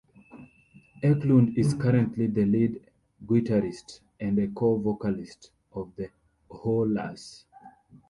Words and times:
Eklund 1.03 1.55
is 1.59 1.75
currently 1.75 2.25
the 2.25 2.43
lead 2.43 2.83
guitarist 3.23 3.99
and 4.19 4.39
a 4.39 4.47
co-vocalist 4.47 5.51
of 5.73 5.95
The 5.95 6.09
Oohlas. 6.49 7.43